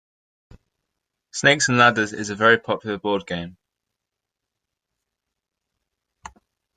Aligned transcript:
Snakes 1.29 1.69
and 1.69 1.77
ladders 1.77 2.11
is 2.11 2.31
a 2.31 2.35
very 2.35 2.57
popular 2.57 2.97
board 2.97 3.27
game 3.27 3.57